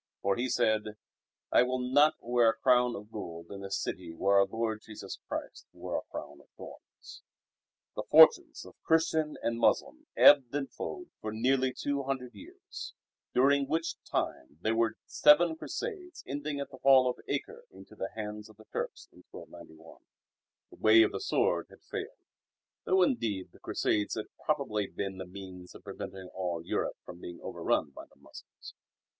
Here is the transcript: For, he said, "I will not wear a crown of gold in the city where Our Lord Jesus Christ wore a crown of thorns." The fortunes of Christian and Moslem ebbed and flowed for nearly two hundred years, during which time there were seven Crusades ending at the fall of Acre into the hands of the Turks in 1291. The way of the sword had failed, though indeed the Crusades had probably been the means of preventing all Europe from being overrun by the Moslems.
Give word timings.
For, 0.23 0.35
he 0.35 0.49
said, 0.49 0.97
"I 1.51 1.61
will 1.61 1.77
not 1.77 2.15
wear 2.21 2.49
a 2.49 2.57
crown 2.57 2.95
of 2.95 3.11
gold 3.11 3.51
in 3.51 3.61
the 3.61 3.69
city 3.69 4.11
where 4.11 4.37
Our 4.39 4.47
Lord 4.47 4.81
Jesus 4.81 5.19
Christ 5.27 5.67
wore 5.73 5.99
a 5.99 6.11
crown 6.11 6.41
of 6.41 6.47
thorns." 6.57 7.21
The 7.95 8.01
fortunes 8.09 8.65
of 8.65 8.81
Christian 8.81 9.37
and 9.43 9.59
Moslem 9.59 10.07
ebbed 10.17 10.55
and 10.55 10.71
flowed 10.71 11.11
for 11.21 11.31
nearly 11.31 11.71
two 11.71 12.01
hundred 12.01 12.33
years, 12.33 12.95
during 13.35 13.67
which 13.67 13.97
time 14.03 14.57
there 14.63 14.73
were 14.75 14.97
seven 15.05 15.55
Crusades 15.55 16.23
ending 16.25 16.59
at 16.59 16.71
the 16.71 16.79
fall 16.79 17.07
of 17.07 17.19
Acre 17.27 17.65
into 17.69 17.95
the 17.95 18.09
hands 18.15 18.49
of 18.49 18.57
the 18.57 18.65
Turks 18.73 19.07
in 19.11 19.23
1291. 19.29 20.01
The 20.71 20.77
way 20.81 21.03
of 21.03 21.11
the 21.11 21.19
sword 21.21 21.67
had 21.69 21.83
failed, 21.83 22.25
though 22.85 23.03
indeed 23.03 23.51
the 23.51 23.59
Crusades 23.59 24.15
had 24.15 24.35
probably 24.43 24.87
been 24.87 25.19
the 25.19 25.27
means 25.27 25.75
of 25.75 25.83
preventing 25.83 26.27
all 26.33 26.65
Europe 26.65 26.97
from 27.05 27.21
being 27.21 27.39
overrun 27.39 27.91
by 27.91 28.07
the 28.07 28.19
Moslems. 28.19 28.73